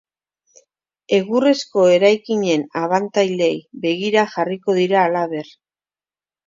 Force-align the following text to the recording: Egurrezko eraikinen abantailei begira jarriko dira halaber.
Egurrezko 1.17 1.83
eraikinen 1.97 2.65
abantailei 2.83 3.53
begira 3.87 4.27
jarriko 4.35 4.81
dira 4.83 5.07
halaber. 5.09 5.59